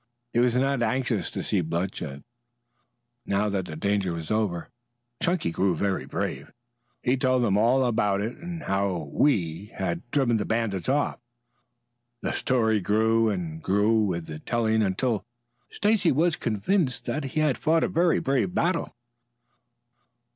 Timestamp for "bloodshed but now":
1.61-3.49